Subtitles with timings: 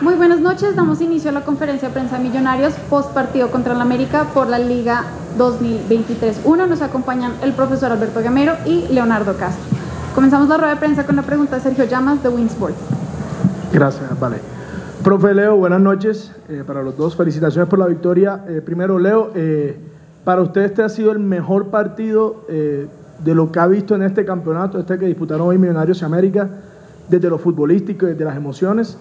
[0.00, 3.80] Muy buenas noches, damos inicio a la conferencia de prensa Millonarios post partido contra el
[3.80, 5.04] América por la Liga
[5.38, 6.68] 2023-1.
[6.68, 9.64] Nos acompañan el profesor Alberto Gamero y Leonardo Castro.
[10.14, 12.74] Comenzamos la rueda de prensa con la pregunta de Sergio Llamas de Winsport.
[13.72, 14.36] Gracias, vale.
[15.02, 17.16] Profe Leo, buenas noches eh, para los dos.
[17.16, 18.44] Felicitaciones por la victoria.
[18.48, 19.78] Eh, primero, Leo, eh,
[20.24, 22.86] para usted este ha sido el mejor partido eh,
[23.24, 26.50] de lo que ha visto en este campeonato, este que disputaron hoy Millonarios y América,
[27.08, 28.98] desde lo futbolístico, desde las emociones.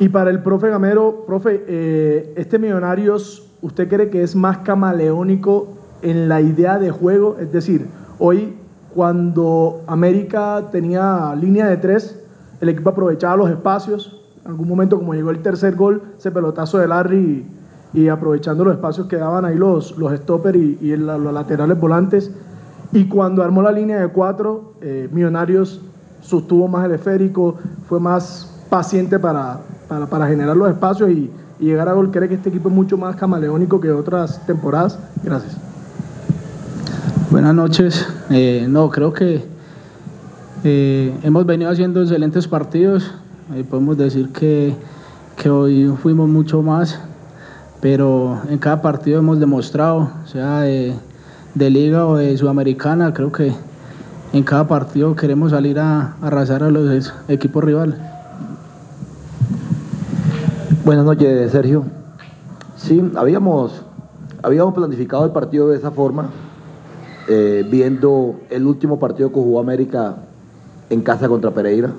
[0.00, 5.68] Y para el profe Gamero, profe, eh, este Millonarios, ¿usted cree que es más camaleónico
[6.00, 7.36] en la idea de juego?
[7.38, 7.86] Es decir,
[8.18, 8.56] hoy
[8.94, 12.18] cuando América tenía línea de tres,
[12.62, 14.22] el equipo aprovechaba los espacios.
[14.42, 17.44] En algún momento, como llegó el tercer gol, ese pelotazo de Larry
[17.92, 22.30] y, aprovechando los espacios que daban ahí los, los stoppers y, los laterales volantes.
[22.92, 25.82] Y cuando armó la línea de cuatro, eh, Millonarios
[26.22, 29.60] sostuvo más el esférico, fue más paciente para,
[30.08, 32.10] para, generar los espacios y, llegar a gol.
[32.10, 34.98] ¿Cree que este equipo es mucho más camaleónico que otras temporadas?
[35.22, 35.56] Gracias.
[37.30, 38.06] Buenas noches.
[38.30, 39.44] Eh, no, creo que
[40.64, 43.12] eh, hemos venido haciendo excelentes partidos.
[43.54, 44.74] Eh, podemos decir que,
[45.50, 46.98] hoy fuimos mucho más,
[47.82, 50.94] pero en cada partido hemos demostrado, sea de,
[51.54, 53.52] liga o de sudamericana, creo que
[54.32, 57.96] en cada partido queremos salir a, arrasar a los equipos rivales.
[60.90, 61.84] Buenas noches, Sergio.
[62.76, 63.80] Sí, habíamos,
[64.42, 66.30] habíamos planificado el partido de esa forma,
[67.28, 70.16] eh, viendo el último partido que jugó América
[70.88, 71.92] en casa contra Pereira,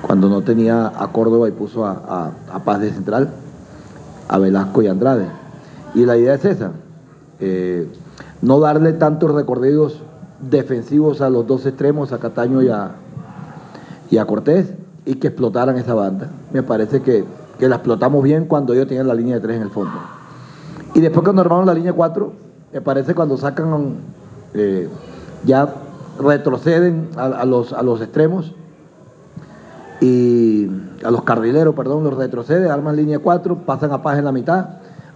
[0.00, 3.28] cuando no tenía a Córdoba y puso a, a- Paz de Central,
[4.26, 5.26] a Velasco y Andrade.
[5.94, 6.70] Y la idea es esa,
[7.40, 7.92] eh,
[8.40, 10.00] no darle tantos recorridos
[10.40, 12.92] defensivos a los dos extremos, a Cataño y a,
[14.10, 14.72] y a Cortés
[15.04, 16.30] y que explotaran esa banda.
[16.54, 17.26] Me parece que,
[17.58, 19.98] que la explotamos bien cuando ellos tenían la línea de tres en el fondo.
[20.94, 22.32] Y después cuando armaron la línea 4,
[22.72, 23.96] me parece cuando sacan,
[24.54, 24.88] eh,
[25.44, 25.74] ya
[26.18, 28.54] retroceden a, a los, a los extremos
[30.00, 30.70] y
[31.04, 34.66] a los carrileros, perdón, los retroceden, arman línea 4, pasan a paz en la mitad.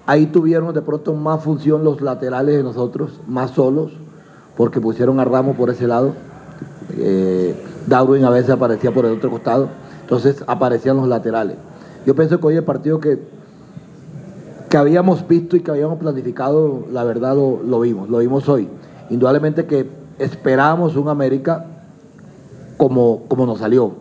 [0.07, 3.93] Ahí tuvieron de pronto más función los laterales de nosotros, más solos,
[4.57, 6.13] porque pusieron a Ramos por ese lado.
[6.97, 7.55] Eh,
[7.87, 9.69] Darwin a veces aparecía por el otro costado.
[10.03, 11.57] Entonces aparecían los laterales.
[12.07, 13.21] Yo pienso que hoy el partido que,
[14.69, 18.69] que habíamos visto y que habíamos planificado, la verdad lo, lo vimos, lo vimos hoy.
[19.11, 19.89] Indudablemente que
[20.19, 21.67] esperábamos un América
[22.77, 23.93] como, como nos salió,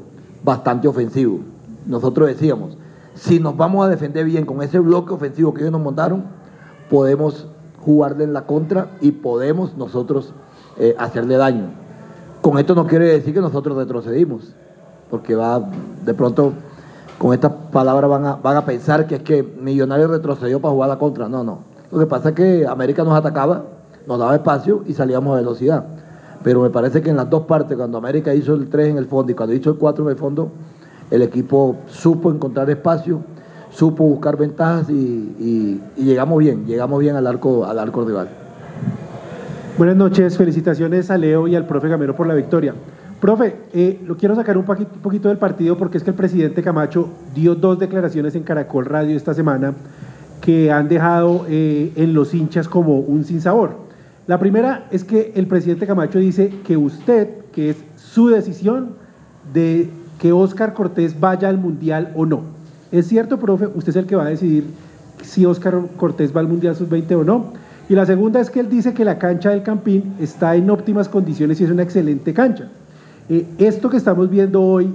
[0.43, 1.39] bastante ofensivo.
[1.85, 2.77] Nosotros decíamos,
[3.15, 6.23] si nos vamos a defender bien con ese bloque ofensivo que ellos nos montaron,
[6.89, 7.47] podemos
[7.81, 10.33] jugarle en la contra y podemos nosotros
[10.77, 11.65] eh, hacerle daño.
[12.41, 14.53] Con esto no quiere decir que nosotros retrocedimos,
[15.09, 15.59] porque va
[16.05, 16.53] de pronto
[17.19, 20.89] con estas palabras van a, van a pensar que es que Millonarios retrocedió para jugar
[20.89, 21.27] la contra.
[21.27, 21.59] No, no.
[21.91, 23.63] Lo que pasa es que América nos atacaba,
[24.07, 25.83] nos daba espacio y salíamos a velocidad.
[26.43, 29.05] Pero me parece que en las dos partes, cuando América hizo el 3 en el
[29.05, 30.49] fondo y cuando hizo el 4 en el fondo,
[31.11, 33.19] el equipo supo encontrar espacio,
[33.69, 38.29] supo buscar ventajas y, llegamos bien, llegamos bien al arco, al arco rival.
[39.77, 42.73] Buenas noches, felicitaciones a Leo y al profe Gamero por la victoria.
[43.19, 46.15] Profe, eh, lo quiero sacar un poqui- un poquito del partido porque es que el
[46.15, 49.73] presidente Camacho dio dos declaraciones en Caracol Radio esta semana
[50.41, 53.71] que han dejado eh, en los hinchas como un sinsabor.
[54.25, 58.91] La primera es que el presidente Camacho dice que usted, que es su decisión
[59.53, 62.43] de que Óscar Cortés vaya al Mundial o no.
[62.91, 63.67] ¿Es cierto, profe?
[63.67, 64.65] Usted es el que va a decidir
[65.23, 67.45] si Óscar Cortés va al Mundial Sub-20 o no.
[67.89, 71.09] Y la segunda es que él dice que la cancha del Campín está en óptimas
[71.09, 72.69] condiciones y es una excelente cancha.
[73.29, 74.91] Eh, esto que estamos viendo hoy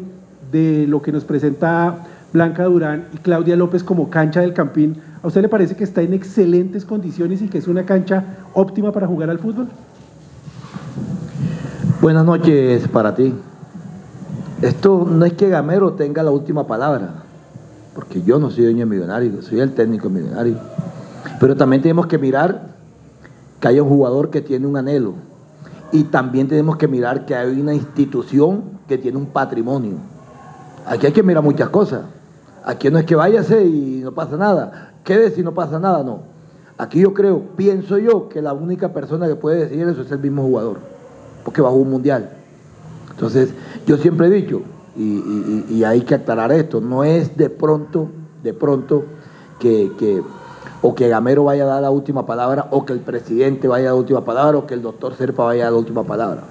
[0.50, 5.28] de lo que nos presenta Blanca Durán y Claudia López como cancha del Campín, ¿a
[5.28, 9.06] usted le parece que está en excelentes condiciones y que es una cancha óptima para
[9.06, 9.68] jugar al fútbol?
[12.00, 13.32] Buenas noches para ti.
[14.62, 17.22] Esto no es que Gamero tenga la última palabra,
[17.94, 20.56] porque yo no soy dueño de millonario, soy el técnico millonario.
[21.38, 22.74] Pero también tenemos que mirar
[23.60, 25.14] que hay un jugador que tiene un anhelo.
[25.94, 29.94] Y también tenemos que mirar que hay una institución que tiene un patrimonio.
[30.84, 32.02] Aquí hay que mirar muchas cosas.
[32.64, 34.94] Aquí no es que váyase y no pasa nada.
[35.04, 36.22] Quédese y no pasa nada, no.
[36.78, 40.18] Aquí yo creo, pienso yo, que la única persona que puede decir eso es el
[40.18, 40.78] mismo jugador.
[41.44, 42.28] Porque a un mundial.
[43.12, 43.54] Entonces,
[43.86, 44.62] yo siempre he dicho,
[44.96, 48.08] y, hay que aclarar esto, no es de pronto,
[48.42, 49.04] de pronto,
[49.60, 49.92] que
[50.86, 53.86] o que Gamero vaya a dar la última palabra, o que el presidente vaya a
[53.86, 56.42] dar la última palabra, o que el doctor Serpa vaya a dar la última palabra.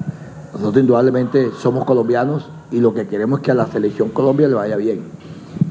[0.54, 4.56] Nosotros indudablemente somos colombianos y lo que queremos es que a la selección Colombia le
[4.56, 5.04] vaya bien.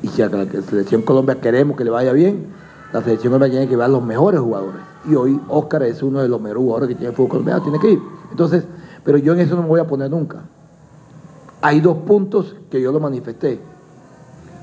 [0.00, 2.52] Y si a la selección Colombia queremos que le vaya bien,
[2.92, 4.80] la selección Colombia tiene que ver a los mejores jugadores.
[5.10, 7.80] Y hoy Oscar es uno de los mejores jugadores que tiene el fútbol colombiano, tiene
[7.80, 7.98] que ir.
[8.30, 8.64] Entonces,
[9.02, 10.44] pero yo en eso no me voy a poner nunca.
[11.62, 13.60] Hay dos puntos que yo lo manifesté.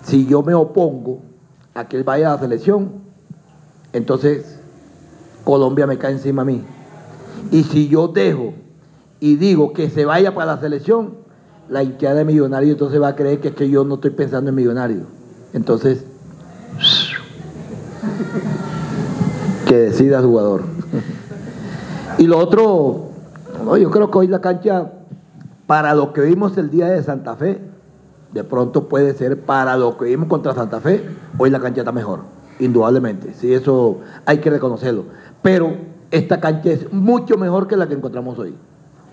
[0.03, 1.19] Si yo me opongo
[1.73, 3.08] a que él vaya a la selección,
[3.94, 4.59] entonces
[5.44, 6.63] Colombia me cae encima a mí.
[7.51, 8.53] Y si yo dejo
[9.19, 11.15] y digo que se vaya para la selección,
[11.69, 14.50] la hinchada de millonario entonces va a creer que es que yo no estoy pensando
[14.50, 15.03] en millonario.
[15.53, 16.06] Entonces,
[19.68, 20.63] que decida jugador.
[22.18, 23.09] Y lo otro,
[23.80, 24.92] yo creo que hoy la cancha,
[25.68, 27.62] para lo que vimos el día de Santa Fe,
[28.33, 31.03] de pronto puede ser para lo que vimos contra Santa Fe,
[31.38, 32.21] hoy la cancha está mejor,
[32.59, 33.33] indudablemente.
[33.33, 35.06] Sí, eso hay que reconocerlo.
[35.41, 35.75] Pero
[36.11, 38.56] esta cancha es mucho mejor que la que encontramos hoy.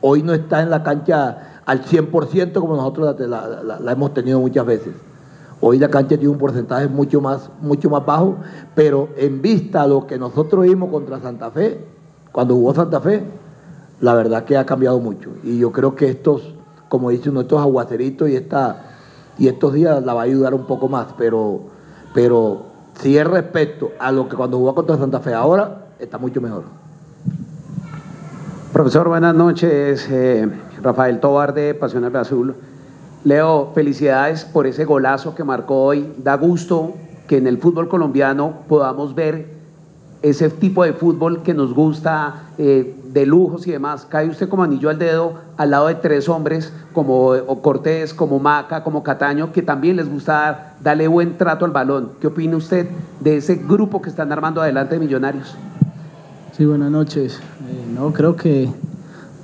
[0.00, 4.94] Hoy no está en la cancha al 100% como nosotros la, hemos tenido muchas veces.
[5.60, 8.36] Hoy la cancha tiene un porcentaje mucho más, mucho más bajo,
[8.74, 11.80] pero en vista a lo que nosotros vimos contra Santa Fe,
[12.30, 13.24] cuando jugó Santa Fe,
[14.00, 15.30] la verdad que ha cambiado mucho.
[15.42, 16.54] Y yo creo que estos,
[16.88, 18.84] como dice uno, estos aguaceritos y, esta,
[19.38, 21.60] y estos días la va a ayudar un poco más, pero,
[22.12, 22.65] pero
[23.00, 26.64] si es respecto a lo que cuando jugó contra Santa Fe ahora, está mucho mejor.
[28.72, 30.06] Profesor, buenas noches.
[30.10, 30.48] Eh,
[30.82, 32.54] Rafael Tobar de Pasiones Azul.
[33.24, 36.12] Leo, felicidades por ese golazo que marcó hoy.
[36.18, 36.94] Da gusto
[37.26, 39.56] que en el fútbol colombiano podamos ver
[40.22, 44.06] ese tipo de fútbol que nos gusta, eh, de lujos y demás.
[44.08, 48.84] Cae usted como anillo al dedo al lado de tres hombres como Cortés, como Maca,
[48.84, 52.10] como Cataño, que también les gusta darle buen trato al balón.
[52.20, 52.86] ¿Qué opina usted
[53.20, 55.54] de ese grupo que están armando adelante de Millonarios?
[56.52, 57.40] Sí, buenas noches.
[57.68, 58.68] Eh, no, creo que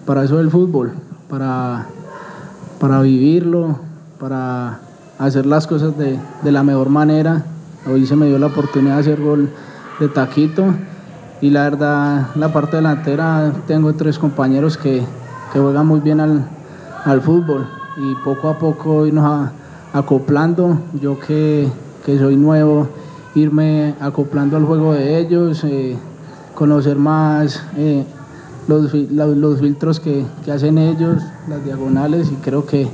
[0.05, 0.93] para eso es el fútbol,
[1.31, 1.87] para,
[2.79, 3.79] para vivirlo,
[4.21, 4.81] para
[5.19, 7.47] hacer las cosas de, la mejor manera.
[7.91, 9.49] Hoy se me dio la oportunidad de hacer gol
[9.99, 10.75] de taquito
[11.43, 15.03] y la verdad, la parte delantera tengo tres compañeros que,
[15.53, 17.67] juegan muy bien al, fútbol
[17.99, 19.51] y poco a poco irnos
[19.93, 20.79] acoplando.
[21.01, 21.69] Yo que,
[22.07, 22.89] soy nuevo,
[23.35, 25.65] irme acoplando al juego de ellos.
[25.65, 25.99] Eh,
[26.55, 28.05] conocer más eh,
[28.69, 32.89] los, los, filtros que, que, hacen ellos, las diagonales y creo que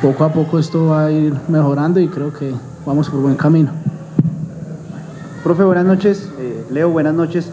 [0.00, 2.54] poco a poco esto va a ir mejorando y creo que
[2.86, 3.72] vamos por buen camino.
[5.42, 6.30] Profe, buenas noches.
[6.38, 7.50] Eh, Leo, buenas noches.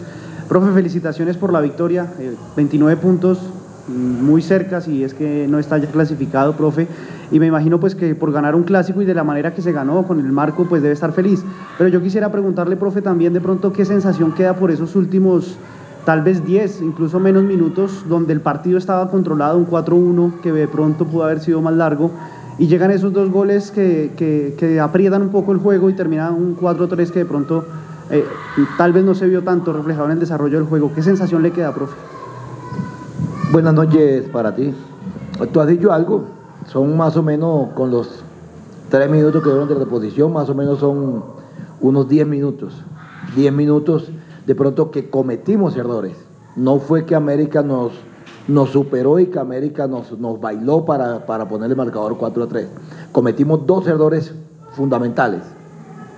[0.52, 2.12] Profe, felicitaciones por la victoria.
[2.56, 3.38] 29 eh, puntos,
[3.88, 6.86] mm, muy cerca, si es que no está ya clasificado, profe
[7.30, 9.72] y me imagino pues que por ganar un clásico y de la manera que se
[9.72, 11.42] ganó con el marco pues debe estar feliz.
[11.78, 15.56] Pero yo quisiera preguntarle, profe, también de pronto qué sensación queda por esos últimos
[16.04, 20.68] tal vez 10, incluso menos minutos, donde el partido estaba controlado, un 4-1 que de
[20.68, 22.10] pronto pudo haber sido más largo,
[22.58, 26.58] y llegan esos dos goles que, que, aprietan un poco el juego y termina un
[26.58, 27.64] 4-3 que de pronto
[28.12, 28.26] eh,
[28.76, 30.92] tal vez no se vio tanto reflejado en el desarrollo del juego.
[30.94, 31.94] ¿Qué sensación le queda, profe?
[33.50, 34.74] Buenas noches para ti.
[35.50, 36.26] ¿Tú has dicho algo?
[36.68, 38.22] Son más o menos con los
[38.90, 41.24] tres minutos que dieron de reposición, más o menos son
[41.80, 42.74] unos diez minutos.
[43.34, 44.10] Diez minutos
[44.46, 46.14] de pronto que cometimos errores.
[46.54, 47.92] No fue que América nos,
[48.46, 52.46] nos superó y que América nos, nos bailó para, para poner el marcador 4 a
[52.46, 52.68] 3.
[53.10, 54.34] Cometimos dos errores
[54.72, 55.40] fundamentales.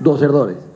[0.00, 0.73] Dos errores.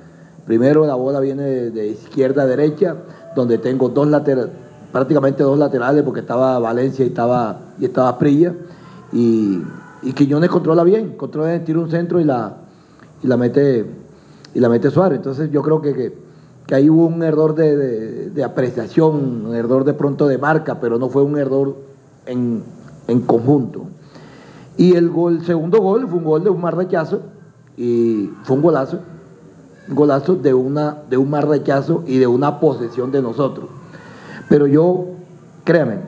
[0.48, 2.96] Primero la bola viene de, izquierda a derecha,
[3.36, 4.50] donde tengo dos laterales,
[4.90, 8.54] prácticamente dos laterales, porque estaba Valencia y estaba, y estaba Prilla
[9.12, 9.60] y,
[10.02, 12.56] y Quiñones controla bien, controla, tira un centro y la,
[13.22, 13.84] y la mete
[14.54, 15.18] y la mete Suárez.
[15.18, 16.14] Entonces yo creo que,
[16.66, 21.10] que, ahí hubo un error de, apreciación, un error de pronto de marca, pero no
[21.10, 21.76] fue un error
[22.24, 22.64] en,
[23.26, 23.82] conjunto.
[24.78, 27.20] Y el gol, segundo gol fue un gol de un mar rechazo
[27.76, 29.00] y fue un golazo,
[29.88, 33.66] un golazo de, una, de un mar rechazo y de una posesión de nosotros.
[34.48, 35.06] Pero yo,
[35.64, 36.00] créanme,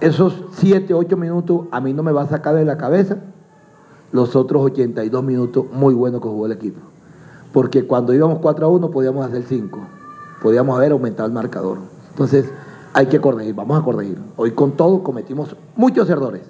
[0.00, 3.18] esos 7, 8 minutos a mí no me va a sacar de la cabeza
[4.12, 6.80] los otros 82 minutos muy buenos que jugó el equipo.
[7.52, 9.78] Porque cuando íbamos 4 a 1 podíamos hacer 5,
[10.42, 11.78] podíamos haber aumentado el marcador.
[12.10, 12.50] Entonces
[12.92, 14.18] hay que corregir, vamos a corregir.
[14.36, 16.42] Hoy con todo cometimos muchos errores,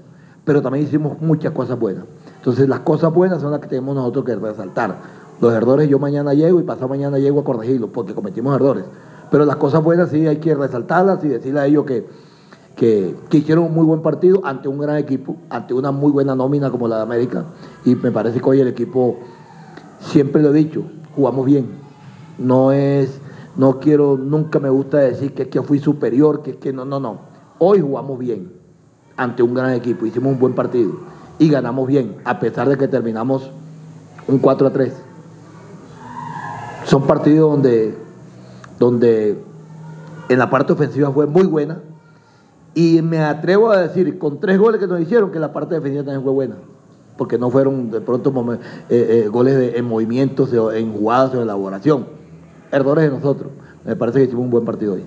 [0.45, 2.05] pero también hicimos muchas cosas buenas.
[2.37, 4.97] Entonces las cosas buenas son las que tenemos nosotros que resaltar.
[5.45, 8.87] Los errores yo mañana llego y pasado mañana llego a corregirlos porque cometimos errores.
[9.31, 12.07] Pero las cosas buenas sí hay que resaltarlas y decirle a ellos que
[12.75, 16.71] que, hicieron un muy buen partido ante un gran equipo, ante una muy buena nómina
[16.71, 17.45] como la de América.
[17.85, 19.19] Y me parece que hoy el equipo,
[20.01, 20.83] siempre lo he dicho,
[21.15, 21.69] jugamos bien.
[22.39, 23.21] No es,
[23.55, 26.87] no quiero, nunca me gusta decir que es que fui superior, que es que no,
[26.87, 27.19] no, no.
[27.59, 28.51] Hoy jugamos bien
[29.15, 30.93] ante un gran equipo, hicimos un buen partido
[31.39, 33.51] y ganamos bien, a pesar de que terminamos
[34.27, 35.14] un 4 a 3.
[36.85, 37.97] Son partidos donde,
[38.79, 39.43] donde
[40.29, 41.79] en la parte ofensiva fue muy buena.
[42.75, 46.03] Y me atrevo a decir, con tres goles que nos hicieron, que la parte defensiva
[46.03, 46.57] también fue buena.
[47.17, 48.59] Porque no fueron de pronto eh,
[48.91, 52.07] eh, goles de, en movimientos, en jugadas o en elaboración.
[52.73, 53.53] Errores de nosotros.
[53.85, 55.05] Me parece que hicimos un buen partido hoy.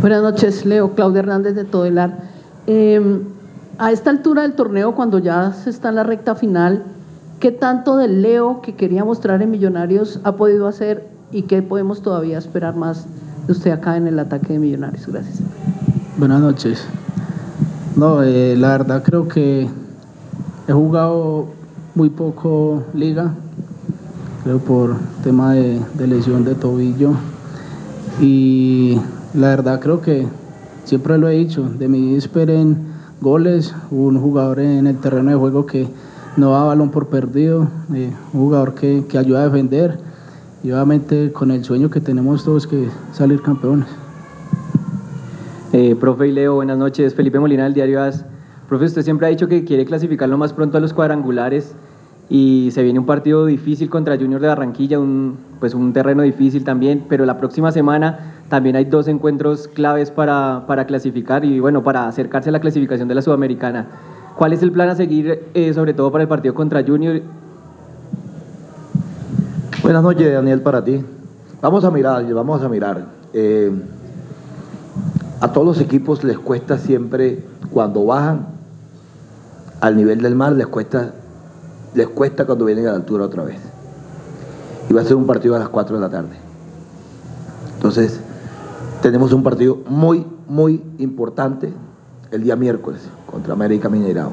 [0.00, 0.94] Buenas noches, Leo.
[0.94, 2.30] Claudia Hernández de Todelar.
[2.66, 3.20] Eh,
[3.78, 6.84] a esta altura del torneo, cuando ya se está en la recta final,
[7.40, 12.02] ¿qué tanto del Leo que quería mostrar en Millonarios ha podido hacer y qué podemos
[12.02, 13.06] todavía esperar más
[13.46, 15.06] de usted acá en el ataque de Millonarios?
[15.06, 15.40] Gracias.
[16.16, 16.86] Buenas noches.
[17.96, 19.68] No, eh, la verdad creo que
[20.66, 21.46] he jugado
[21.94, 23.34] muy poco liga,
[24.42, 27.12] creo por tema de, lesión de tobillo
[28.20, 28.98] y
[29.32, 30.26] la verdad creo que
[30.84, 35.66] siempre lo he dicho, de mí esperen goles, un jugador en el terreno de juego
[35.66, 35.86] que
[36.36, 39.98] no da balón por perdido, eh, un jugador que, que, ayuda a defender
[40.62, 43.88] y obviamente con el sueño que tenemos todos que salir campeones.
[45.72, 47.14] Eh, profe y Leo, buenas noches.
[47.14, 48.24] Felipe Molina del diario AS.
[48.68, 51.74] Profe, usted siempre ha dicho que quiere clasificar lo más pronto a los cuadrangulares
[52.30, 56.64] y se viene un partido difícil contra Junior de Barranquilla, un, pues un terreno difícil
[56.64, 61.82] también, pero la próxima semana también hay dos encuentros claves para, para clasificar y bueno,
[61.82, 63.88] para acercarse a la clasificación de la Sudamericana.
[64.36, 67.22] ¿Cuál es el plan a seguir, eh, sobre todo para el partido contra Junior?
[69.82, 71.04] Buenas noches, Daniel, para ti.
[71.62, 73.06] Vamos a mirar, vamos a mirar.
[73.32, 73.70] Eh,
[75.40, 78.46] a todos los equipos les cuesta siempre, cuando bajan
[79.80, 81.12] al nivel del mar, les cuesta
[81.94, 83.58] les cuesta cuando vienen a la altura otra vez.
[84.90, 86.36] Y va a ser un partido a las 4 de la tarde.
[87.76, 88.20] Entonces,
[89.00, 91.72] tenemos un partido muy, muy importante
[92.34, 93.00] el día miércoles
[93.30, 94.32] contra América Mineirao.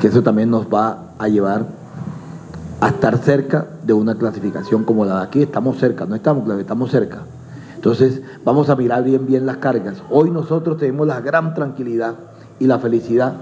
[0.00, 1.66] Que eso también nos va a llevar
[2.80, 5.42] a estar cerca de una clasificación como la de aquí.
[5.42, 7.18] Estamos cerca, no estamos, estamos cerca.
[7.74, 10.02] Entonces, vamos a mirar bien, bien las cargas.
[10.10, 12.14] Hoy nosotros tenemos la gran tranquilidad
[12.58, 13.34] y la felicidad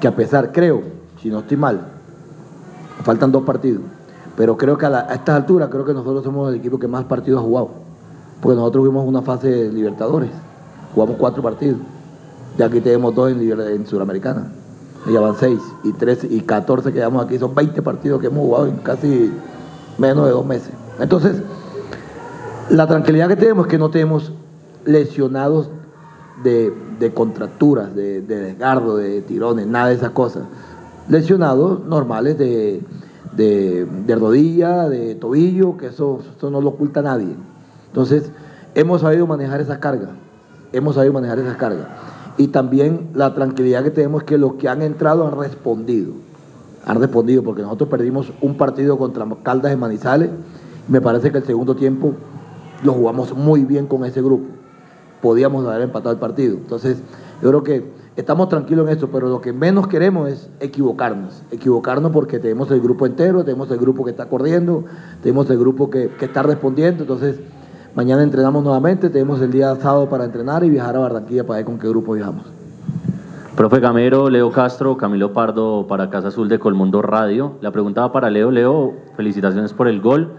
[0.00, 0.82] que a pesar, creo,
[1.20, 1.80] si no estoy mal,
[3.02, 3.82] Faltan dos partidos.
[4.36, 7.40] Pero creo que a, estas alturas, creo que nosotros somos el equipo que más partidos
[7.40, 7.70] ha jugado.
[8.40, 10.30] Porque nosotros tuvimos una fase de Libertadores.
[10.94, 11.78] Jugamos cuatro partidos.
[12.60, 14.52] Ya aquí tenemos dos en, en Suramericana.
[15.10, 15.60] Ya van seis.
[15.82, 17.38] Y, tres, y 14 que llevamos aquí.
[17.38, 19.32] Son 20 partidos que hemos jugado en casi
[19.96, 20.72] menos de dos meses.
[20.98, 21.36] Entonces,
[22.68, 24.34] la tranquilidad que tenemos es que no tenemos
[24.84, 25.70] lesionados
[26.44, 30.42] de, contracturas, de, de desgardo, de tirones, nada de esas cosas
[31.08, 32.82] lesionados normales de,
[33.36, 37.34] de, rodilla, de tobillo, que eso, no lo oculta nadie.
[37.86, 38.30] Entonces,
[38.74, 40.10] hemos sabido manejar esas cargas,
[40.72, 41.86] hemos sabido manejar esas cargas.
[42.40, 46.14] Y también la tranquilidad que tenemos es que los que han entrado han respondido,
[46.86, 50.30] han respondido, porque nosotros perdimos un partido contra Caldas de Manizales,
[50.88, 52.14] me parece que el segundo tiempo
[52.82, 54.46] lo jugamos muy bien con ese grupo,
[55.20, 56.56] podíamos haber empatado el partido.
[56.56, 57.02] Entonces,
[57.42, 61.42] yo creo que estamos tranquilos en esto, pero lo que menos queremos es equivocarnos.
[61.50, 64.86] Equivocarnos porque tenemos el grupo entero, tenemos el grupo que está corriendo,
[65.22, 67.02] tenemos el grupo que, está respondiendo.
[67.02, 67.38] Entonces,
[67.94, 71.66] mañana entrenamos nuevamente, tenemos el día sábado para entrenar y viajar a Barranquilla para ver
[71.66, 72.44] con qué grupo viajamos.
[73.56, 77.58] Profe Gamero, Leo Castro, Camilo Pardo para Casa Azul de Colmundo Radio.
[77.60, 78.50] La preguntaba para Leo.
[78.50, 80.32] Leo, felicitaciones por el gol.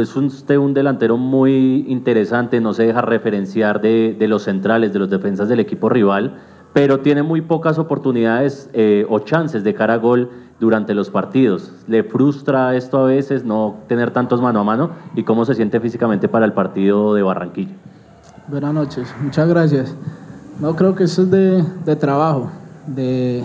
[0.00, 5.00] Es usted un delantero muy interesante, no se deja referenciar de, de los centrales, de
[5.00, 6.36] los defensas del equipo rival
[6.72, 11.72] pero tiene muy pocas oportunidades eh, o chances de cara a gol durante los partidos.
[11.88, 14.90] ¿Le frustra esto a veces no tener tantos mano a mano?
[15.16, 17.74] ¿Y cómo se siente físicamente para el partido de Barranquilla?
[18.48, 19.94] Buenas noches, muchas gracias.
[20.60, 22.50] No creo que eso es de, de trabajo,
[22.86, 23.42] de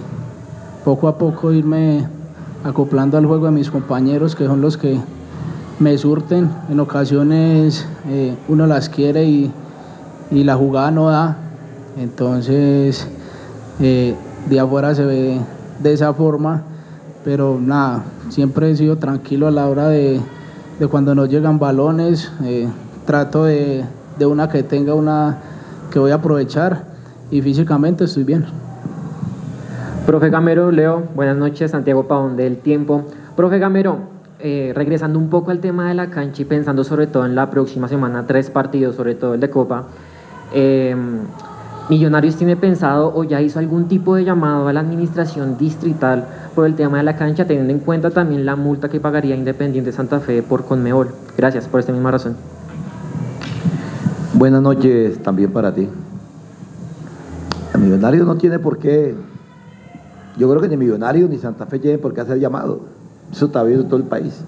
[0.83, 2.05] poco a poco irme
[2.63, 4.99] acoplando al juego de mis compañeros, que son los que
[5.79, 6.49] me surten.
[6.69, 9.51] En ocasiones eh, uno las quiere y,
[10.31, 11.37] y la jugada no da,
[11.97, 13.07] entonces,
[13.79, 14.15] eh,
[14.49, 15.39] de afuera se ve
[15.79, 16.63] de esa forma,
[17.23, 20.21] pero nada, siempre he sido tranquilo a la hora de,
[20.89, 22.67] cuando nos llegan balones, eh,
[23.05, 23.85] trato de,
[24.21, 25.39] una que tenga una
[25.91, 26.85] que voy a aprovechar
[27.31, 28.45] y físicamente estoy bien.
[30.05, 33.03] Profe Gamero, Leo, buenas noches, Santiago Pavón del Tiempo.
[33.35, 33.97] Profe Gamero,
[34.39, 37.49] eh, regresando un poco al tema de la cancha y pensando sobre todo en la
[37.49, 39.85] próxima semana, tres partidos, sobre todo el de Copa.
[41.87, 46.25] Millonarios tiene pensado o ya hizo algún tipo de llamado a la administración distrital
[46.55, 49.91] por el tema de la cancha, teniendo en cuenta también la multa que pagaría Independiente
[49.91, 51.09] Santa Fe por Conmebol.
[51.37, 52.35] Gracias por esta misma razón.
[54.33, 55.87] Buenas noches también para ti.
[57.75, 59.13] El millonario no tiene por qué,
[60.37, 62.79] yo creo que ni millonario ni Santa Fe tienen por qué hacer llamado.
[63.31, 64.41] Eso está viendo todo el país.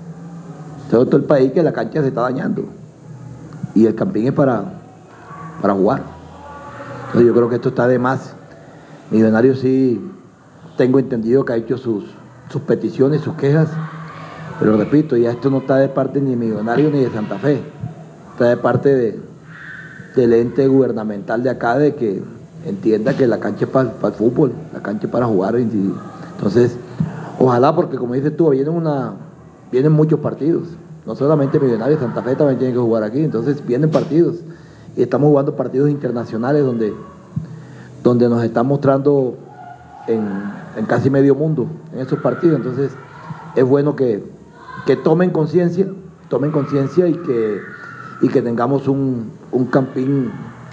[0.90, 2.64] todo el país que la cancha se está dañando.
[3.76, 4.64] Y el campín es para,
[5.62, 6.17] para jugar.
[7.14, 8.34] Yo creo que esto está de más.
[9.12, 10.02] Millonarios sí
[10.76, 12.04] tengo entendido que ha hecho sus,
[12.50, 13.70] sus peticiones, sus quejas,
[14.60, 17.62] pero repito, ya esto no está de parte ni de Millonarios ni de Santa Fe,
[18.34, 19.20] está de parte de,
[20.16, 22.22] del ente gubernamental de acá de que
[22.66, 25.56] entienda que la cancha es para, el fútbol, la cancha es para jugar.
[25.56, 26.76] Entonces,
[27.40, 29.14] ojalá, porque como dices tú, vienen, una,
[29.72, 30.68] vienen muchos partidos,
[31.06, 34.36] no solamente Millonarios, Santa Fe también tiene que jugar aquí, entonces vienen partidos
[34.98, 36.94] y estamos jugando partidos internacionales donde,
[38.04, 39.38] donde nos están mostrando
[40.08, 42.58] en, casi medio mundo en esos partidos.
[42.58, 42.92] Entonces
[43.56, 44.24] es bueno que,
[45.04, 45.88] tomen conciencia,
[46.30, 47.60] tomen conciencia y que,
[48.22, 50.32] y que tengamos un, un campín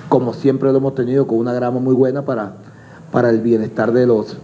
[0.08, 2.54] como siempre lo hemos tenido, con una grama muy buena para,
[3.12, 4.36] para el bienestar de los,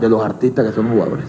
[0.00, 1.26] de los artistas que son jugadores.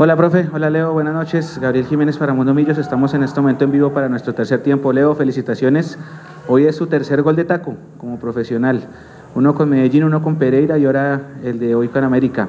[0.00, 0.48] Hola, profe.
[0.52, 0.92] Hola, Leo.
[0.92, 1.58] Buenas noches.
[1.60, 2.78] Gabriel Jiménez para Mundo Millos.
[2.78, 4.92] Estamos en este momento en vivo para nuestro tercer tiempo.
[4.92, 5.98] Leo, felicitaciones.
[6.46, 8.86] Hoy es su tercer gol de taco como profesional
[9.34, 12.48] uno con Medellín, uno con Pereira y ahora el de hoy con América.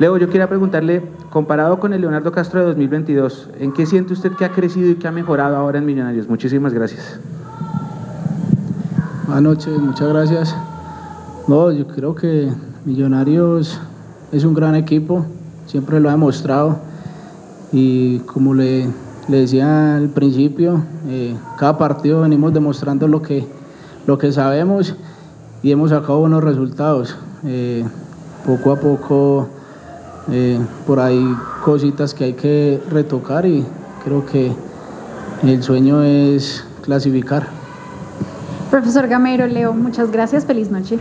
[0.00, 4.32] Leo, yo quería preguntarle, comparado con el Leonardo Castro de 2022, ¿en qué siente usted
[4.32, 6.28] que ha crecido y que ha mejorado ahora en Millonarios?
[6.28, 7.18] Muchísimas gracias.
[9.26, 10.56] Buenas noches, muchas gracias.
[11.46, 12.52] No, yo creo que
[12.84, 13.80] Millonarios
[14.32, 15.26] es un gran equipo,
[15.66, 16.87] siempre lo ha demostrado
[17.72, 18.88] y como le,
[19.28, 23.46] decía al principio, eh, cada partido venimos demostrando lo que,
[24.06, 24.94] lo que sabemos
[25.62, 27.16] y hemos sacado buenos resultados.
[27.44, 27.84] Eh,
[28.46, 29.48] poco a poco
[30.30, 31.34] eh, por ahí
[31.64, 33.64] cositas que hay que retocar y
[34.04, 34.52] creo que
[35.42, 37.48] el sueño es clasificar.
[38.70, 40.98] Profesor Gamero, Leo, muchas gracias, feliz noche.